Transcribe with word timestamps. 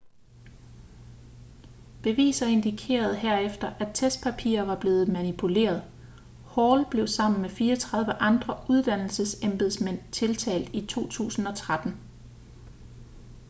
beviser 2.03 2.45
indikerede 2.47 3.15
herefter 3.15 3.67
at 3.79 3.87
testpapirer 3.95 4.63
var 4.65 4.75
blevet 4.79 5.07
manipuleret 5.07 5.83
hall 6.55 6.85
blev 6.91 7.07
sammen 7.07 7.41
med 7.41 7.49
34 7.49 8.13
andre 8.13 8.57
uddannelsesembedsmænd 8.69 9.99
tiltalt 10.11 10.69
i 10.75 10.85
2013 10.85 11.99